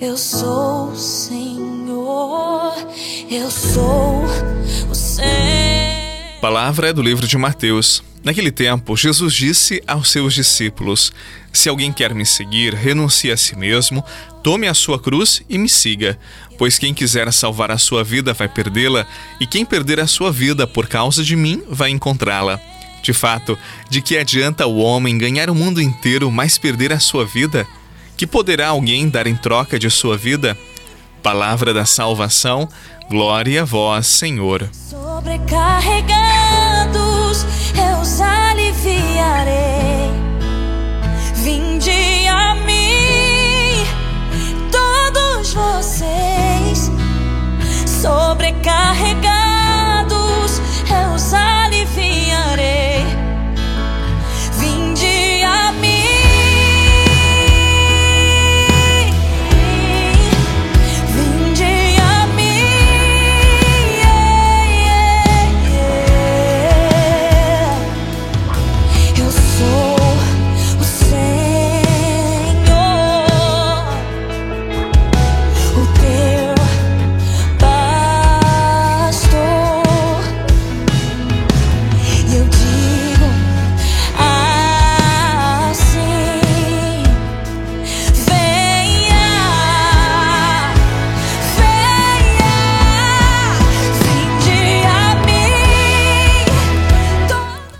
eu 0.00 0.16
sou 0.16 0.90
o 0.90 0.96
Senhor, 0.96 2.74
eu 3.28 3.50
sou 3.50 4.24
o 4.88 4.94
Senhor. 4.94 5.28
Palavra 6.40 6.90
é 6.90 6.92
do 6.92 7.02
livro 7.02 7.26
de 7.26 7.36
Mateus. 7.36 8.02
Naquele 8.22 8.52
tempo, 8.52 8.96
Jesus 8.96 9.34
disse 9.34 9.82
aos 9.86 10.10
seus 10.10 10.34
discípulos: 10.34 11.12
Se 11.52 11.68
alguém 11.68 11.92
quer 11.92 12.14
me 12.14 12.24
seguir, 12.24 12.74
renuncie 12.74 13.32
a 13.32 13.36
si 13.36 13.56
mesmo, 13.56 14.04
tome 14.42 14.68
a 14.68 14.74
sua 14.74 15.00
cruz 15.00 15.42
e 15.48 15.58
me 15.58 15.68
siga. 15.68 16.16
Pois 16.56 16.78
quem 16.78 16.94
quiser 16.94 17.32
salvar 17.32 17.70
a 17.72 17.78
sua 17.78 18.04
vida 18.04 18.32
vai 18.32 18.48
perdê-la, 18.48 19.04
e 19.40 19.46
quem 19.46 19.64
perder 19.64 19.98
a 19.98 20.06
sua 20.06 20.30
vida 20.30 20.66
por 20.66 20.86
causa 20.86 21.24
de 21.24 21.34
mim 21.34 21.62
vai 21.68 21.90
encontrá-la. 21.90 22.60
De 23.02 23.12
fato, 23.12 23.58
de 23.88 24.00
que 24.00 24.16
adianta 24.16 24.66
o 24.66 24.78
homem 24.78 25.16
ganhar 25.18 25.50
o 25.50 25.54
mundo 25.54 25.80
inteiro, 25.80 26.30
mas 26.30 26.58
perder 26.58 26.92
a 26.92 27.00
sua 27.00 27.24
vida? 27.24 27.66
Que 28.18 28.26
poderá 28.26 28.68
alguém 28.70 29.08
dar 29.08 29.28
em 29.28 29.36
troca 29.36 29.78
de 29.78 29.88
sua 29.88 30.16
vida? 30.16 30.58
Palavra 31.22 31.72
da 31.72 31.86
salvação, 31.86 32.68
glória 33.08 33.62
a 33.62 33.64
vós, 33.64 34.08
Senhor. 34.08 34.68
Sobrecarregados, 34.72 37.46
eu 37.76 38.00
os 38.00 38.20
aliviarei. 38.20 40.07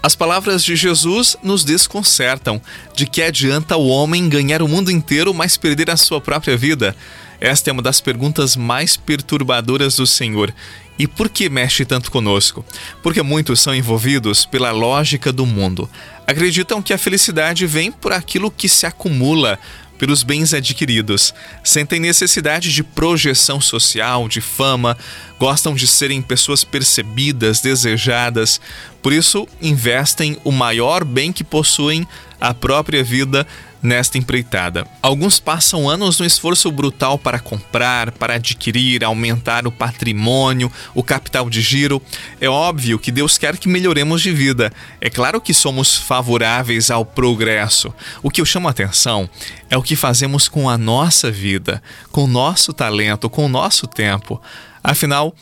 As 0.01 0.15
palavras 0.15 0.63
de 0.63 0.77
Jesus 0.77 1.37
nos 1.43 1.65
desconcertam. 1.65 2.61
De 2.95 3.07
que 3.07 3.21
adianta 3.21 3.77
o 3.77 3.89
homem 3.89 4.29
ganhar 4.29 4.63
o 4.63 4.69
mundo 4.69 4.91
inteiro, 4.91 5.35
mas 5.35 5.57
perder 5.57 5.91
a 5.91 5.97
sua 5.97 6.21
própria 6.21 6.57
vida? 6.57 6.97
Esta 7.41 7.71
é 7.71 7.73
uma 7.73 7.83
das 7.83 8.01
perguntas 8.01 8.57
mais 8.57 8.97
perturbadoras 8.97 9.97
do 9.97 10.07
Senhor. 10.07 10.55
E 10.99 11.07
por 11.07 11.29
que 11.29 11.49
mexe 11.49 11.85
tanto 11.85 12.11
conosco? 12.11 12.65
Porque 13.03 13.23
muitos 13.23 13.61
são 13.61 13.75
envolvidos 13.75 14.45
pela 14.45 14.73
lógica 14.73 15.33
do 15.33 15.47
mundo. 15.47 15.89
Acreditam 16.27 16.83
que 16.83 16.93
a 16.93 16.99
felicidade 16.99 17.67
vem 17.67 17.93
por 17.93 18.13
aquilo 18.13 18.51
que 18.51 18.69
se 18.69 18.85
acumula, 18.85 19.59
pelos 19.99 20.23
bens 20.23 20.55
adquiridos. 20.55 21.35
Sentem 21.63 22.01
necessidade 22.01 22.73
de 22.73 22.83
projeção 22.83 23.61
social, 23.61 24.29
de 24.29 24.41
fama, 24.41 24.97
gostam 25.39 25.75
de 25.75 25.87
serem 25.87 26.23
pessoas 26.23 26.65
percebidas, 26.65 27.61
desejadas. 27.61 28.61
Por 29.03 29.13
isso, 29.13 29.47
investem 29.61 30.39
o 30.45 30.53
maior 30.53 31.05
bem 31.05 31.33
que 31.33 31.45
possuem, 31.45 32.07
a 32.41 32.55
própria 32.55 33.03
vida, 33.03 33.47
nesta 33.83 34.19
empreitada. 34.19 34.87
Alguns 35.01 35.39
passam 35.39 35.89
anos 35.89 36.19
no 36.19 36.27
esforço 36.27 36.71
brutal 36.71 37.19
para 37.19 37.39
comprar, 37.39 38.13
para 38.13 38.35
adquirir, 38.35 39.05
aumentar 39.05 39.67
o 39.67 39.73
patrimônio, 39.73 40.71
o 40.95 41.03
capital 41.03 41.49
de 41.49 41.61
giro. 41.61 42.03
É 42.41 42.49
óbvio 42.49 42.99
que 42.99 43.13
Deus 43.13 43.39
quer 43.39 43.57
que 43.57 43.69
melhoremos 43.69 44.21
de 44.23 44.33
vida. 44.33 44.73
É 45.01 45.09
claro 45.09 45.41
que 45.41 45.55
somos 45.55 45.97
favoráveis 45.97 46.91
ao 46.91 47.05
progresso. 47.05 47.93
O 48.23 48.31
que 48.31 48.41
eu 48.41 48.47
chamo 48.47 48.69
a 48.69 48.71
atenção 48.71 49.29
é 49.71 49.77
o 49.77 49.83
que 49.83 49.97
fazemos 49.97 50.49
com 50.49 50.69
a 50.69 50.77
nossa 50.77 51.31
vida, 51.31 51.83
com 52.11 52.25
o 52.25 52.29
nosso 52.29 52.73
talento, 52.73 53.31
com 53.31 53.47
o 53.47 53.49
nosso 53.49 53.87
tempo. 53.87 54.41
Afinal, 54.83 55.35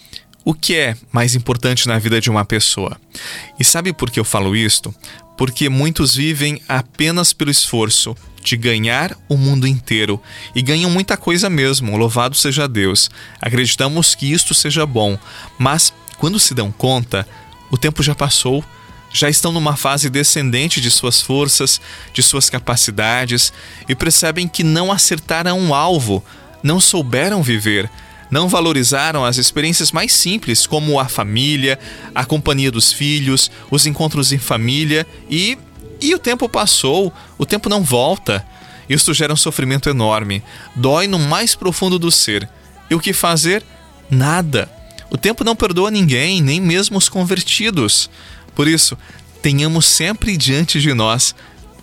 o 0.45 0.55
que 0.55 0.77
é 0.77 0.97
mais 1.11 1.35
importante 1.35 1.89
na 1.89 1.99
vida 1.99 2.21
de 2.21 2.31
uma 2.31 2.45
pessoa? 2.45 2.97
E 3.59 3.65
sabe 3.65 3.93
por 3.93 4.11
que 4.11 4.21
eu 4.21 4.25
falo 4.25 4.55
isto? 4.55 4.95
Porque 5.37 5.69
muitos 5.69 6.15
vivem 6.15 6.61
apenas 6.69 7.33
pelo 7.33 7.51
esforço 7.51 8.17
de 8.43 8.57
ganhar 8.57 9.17
o 9.29 9.37
mundo 9.37 9.67
inteiro 9.67 10.23
e 10.55 10.63
ganham 10.63 10.89
muita 10.89 11.17
coisa 11.17 11.51
mesmo, 11.51 11.97
louvado 11.97 12.37
seja 12.37 12.69
Deus. 12.69 13.11
Acreditamos 13.41 14.15
que 14.15 14.33
isto 14.33 14.55
seja 14.55 14.87
bom, 14.87 15.19
mas 15.59 15.93
quando 16.17 16.39
se 16.39 16.55
dão 16.55 16.71
conta, 16.71 17.27
o 17.71 17.77
tempo 17.77 18.03
já 18.03 18.15
passou. 18.15 18.65
Já 19.13 19.31
estão 19.31 19.51
numa 19.51 19.77
fase 19.77 20.11
descendente 20.11 20.81
de 20.81 20.91
suas 20.91 21.23
forças, 21.23 21.81
de 22.13 22.23
suas 22.23 22.51
capacidades 22.51 23.53
e 23.89 23.95
percebem 23.95 24.47
que 24.47 24.63
não 24.63 24.93
acertaram 24.93 25.69
o 25.69 25.75
alvo, 25.75 26.23
não 26.63 26.81
souberam 26.81 27.43
viver, 27.43 27.91
não 28.31 28.49
valorizaram 28.49 29.25
as 29.25 29.39
experiências 29.39 29.93
mais 29.93 30.13
simples, 30.13 30.67
como 30.67 30.99
a 30.99 31.09
família, 31.09 31.79
a 32.15 32.25
companhia 32.25 32.71
dos 32.71 32.93
filhos, 32.93 33.51
os 33.71 33.87
encontros 33.87 34.33
em 34.33 34.39
família 34.39 35.07
e. 35.31 35.59
E 35.99 36.15
o 36.15 36.19
tempo 36.19 36.47
passou, 36.47 37.11
o 37.39 37.47
tempo 37.47 37.71
não 37.71 37.83
volta. 37.83 38.47
Isto 38.87 39.15
gera 39.15 39.33
um 39.33 39.37
sofrimento 39.37 39.89
enorme, 39.89 40.43
dói 40.75 41.07
no 41.07 41.19
mais 41.19 41.55
profundo 41.55 41.99
do 41.99 42.11
ser. 42.11 42.47
E 42.91 42.95
o 42.95 43.01
que 43.01 43.15
fazer? 43.15 43.65
Nada. 44.11 44.71
O 45.11 45.17
tempo 45.17 45.43
não 45.43 45.57
perdoa 45.57 45.91
ninguém, 45.91 46.43
nem 46.43 46.61
mesmo 46.61 46.99
os 46.99 47.09
convertidos. 47.09 48.11
Por 48.55 48.69
isso, 48.69 48.97
tenhamos 49.41 49.87
sempre 49.87 50.37
diante 50.37 50.81
de 50.81 50.93
nós 50.93 51.35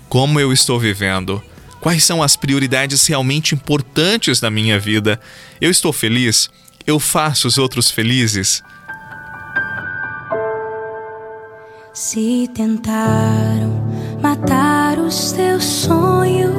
como 0.08 0.40
eu 0.40 0.54
estou 0.54 0.80
vivendo. 0.80 1.42
Quais 1.84 2.06
são 2.06 2.24
as 2.24 2.38
prioridades 2.38 3.06
realmente 3.08 3.54
importantes 3.54 4.40
na 4.40 4.50
minha 4.50 4.80
vida? 4.80 5.20
Eu 5.60 5.70
estou 5.70 5.92
feliz? 5.92 6.50
Eu 6.88 6.98
faço 6.98 7.46
os 7.46 7.58
outros 7.58 7.92
felizes? 7.92 8.64
Se 11.94 12.50
tentaram 12.56 13.86
matar 14.22 14.98
os 14.98 15.34
teus 15.34 15.66
sonhos, 15.66 16.56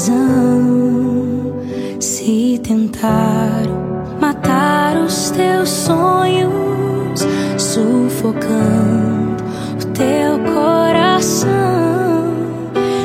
visão. 0.00 1.60
Se 2.00 2.58
tentaram 2.62 4.16
matar 4.18 4.96
os 4.96 5.30
teus 5.30 5.68
sonhos, 5.68 7.20
sufocando 7.58 9.44
o 9.74 9.86
teu 9.92 10.38
coração, 10.54 11.50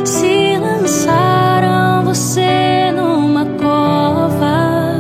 se 0.06 0.58
lançaram 0.58 2.06
você 2.06 2.92
numa 2.96 3.46
cova 3.46 4.94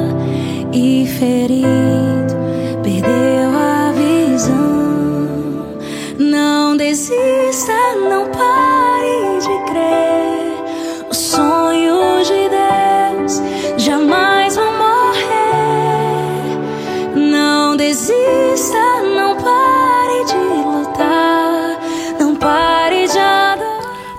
e 0.73 1.07
ferido 1.07 2.35
perdeu 2.83 3.49
a 3.55 3.93
visão. 3.93 5.77
Não 6.19 6.75
desista, 6.75 7.73
não 8.09 8.29
pare 8.31 9.39
de 9.39 9.71
crer. 9.71 10.24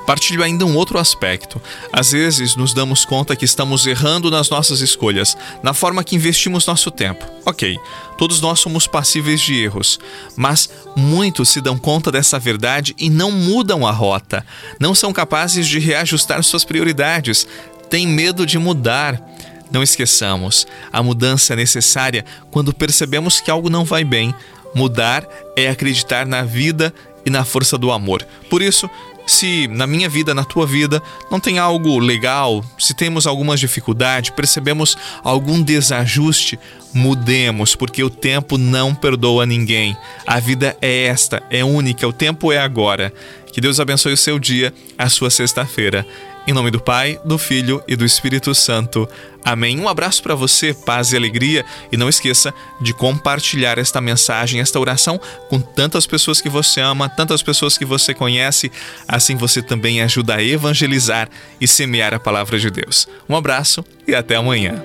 Partilho 0.07 0.43
ainda 0.43 0.65
um 0.65 0.77
outro 0.77 0.99
aspecto. 0.99 1.61
Às 1.93 2.13
vezes 2.13 2.55
nos 2.55 2.73
damos 2.73 3.05
conta 3.05 3.35
que 3.35 3.45
estamos 3.45 3.87
errando 3.87 4.31
nas 4.31 4.49
nossas 4.49 4.81
escolhas, 4.81 5.37
na 5.65 5.75
forma 5.75 6.05
que 6.05 6.15
investimos 6.15 6.65
nosso 6.65 6.93
tempo. 6.93 7.27
Ok, 7.45 7.77
todos 8.17 8.41
nós 8.41 8.61
somos 8.61 8.87
passíveis 8.87 9.41
de 9.41 9.61
erros, 9.61 9.99
mas 10.37 10.71
muitos 10.95 11.49
se 11.49 11.61
dão 11.61 11.77
conta 11.77 12.13
dessa 12.13 12.39
verdade 12.39 12.95
e 12.97 13.11
não 13.11 13.33
mudam 13.33 13.85
a 13.85 13.91
rota, 13.91 14.47
não 14.79 14.95
são 14.95 15.13
capazes 15.13 15.67
de 15.67 15.81
reajustar 15.81 16.43
suas 16.45 16.65
prioridades, 16.65 17.47
têm 17.91 18.07
medo 18.07 18.47
de 18.47 18.59
mudar. 18.59 19.21
Não 19.69 19.83
esqueçamos, 19.83 20.65
a 20.93 21.03
mudança 21.03 21.53
é 21.53 21.57
necessária 21.57 22.25
quando 22.53 22.73
percebemos 22.73 23.41
que 23.41 23.51
algo 23.51 23.69
não 23.69 23.85
vai 23.85 24.05
bem. 24.05 24.33
Mudar 24.73 25.27
é 25.57 25.69
acreditar 25.69 26.25
na 26.25 26.43
vida 26.43 26.95
e 27.25 27.31
na 27.31 27.45
força 27.45 27.77
do 27.77 27.91
amor. 27.91 28.25
Por 28.49 28.63
isso, 28.63 28.89
se 29.27 29.67
na 29.69 29.87
minha 29.87 30.09
vida, 30.09 30.35
na 30.35 30.45
tua 30.45 30.67
vida, 30.67 31.03
não 31.31 31.41
tem 31.41 31.59
algo 31.59 31.99
legal, 31.99 32.65
se 32.79 32.95
temos 32.95 33.27
alguma 33.27 33.57
dificuldade, 33.57 34.33
percebemos 34.33 34.97
algum 35.23 35.61
desajuste, 35.61 36.59
mudemos, 36.95 37.75
porque 37.75 38.03
o 38.03 38.09
tempo 38.09 38.57
não 38.57 38.95
perdoa 38.95 39.45
ninguém. 39.45 39.97
A 40.27 40.39
vida 40.39 40.77
é 40.81 41.05
esta, 41.07 41.43
é 41.51 41.65
única, 41.65 42.07
o 42.07 42.13
tempo 42.13 42.53
é 42.53 42.59
agora. 42.59 43.13
Que 43.57 43.61
Deus 43.63 43.81
abençoe 43.81 44.13
o 44.13 44.19
seu 44.19 44.39
dia, 44.39 44.71
a 44.99 45.09
sua 45.09 45.31
sexta-feira. 45.31 46.07
Em 46.47 46.53
nome 46.53 46.71
do 46.71 46.79
Pai, 46.79 47.19
do 47.25 47.39
Filho 47.39 47.83
e 47.89 47.97
do 47.97 48.05
Espírito 48.05 48.55
Santo. 48.55 49.09
Amém. 49.43 49.81
Um 49.81 49.89
abraço 49.89 50.23
para 50.23 50.35
você, 50.35 50.75
paz 50.75 51.11
e 51.11 51.17
alegria. 51.17 51.65
E 51.91 51.97
não 51.97 52.07
esqueça 52.07 52.53
de 52.83 52.93
compartilhar 52.93 53.79
esta 53.79 53.99
mensagem, 53.99 54.61
esta 54.61 54.79
oração 54.79 55.19
com 55.49 55.59
tantas 55.59 56.07
pessoas 56.07 56.39
que 56.39 56.51
você 56.51 56.83
ama, 56.83 57.09
tantas 57.09 57.43
pessoas 57.43 57.79
que 57.79 57.87
você 57.87 58.13
conhece. 58.13 58.71
Assim 59.09 59.37
você 59.37 59.63
também 59.63 60.03
ajuda 60.03 60.35
a 60.35 60.45
evangelizar 60.45 61.27
e 61.59 61.67
semear 61.67 62.13
a 62.13 62.21
palavra 62.21 62.59
de 62.59 62.71
Deus. 62.71 63.09
Um 63.27 63.35
abraço 63.35 63.83
e 64.07 64.15
até 64.15 64.37
amanhã. 64.37 64.85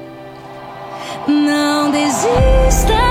Não 1.28 1.92
desista, 1.92 3.11